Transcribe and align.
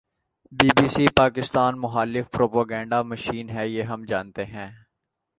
Be 0.51 0.69
B 0.77 0.87
C, 0.87 1.05
Pakistan 1.17 1.79
مخالف 1.79 2.29
propaganda 2.31 3.01
machine 3.01 3.49
ہے۔ 3.49 3.67
یہ 3.67 3.83
ہم 3.83 4.03
جانتے 4.03 4.45
ہیں 4.45 4.69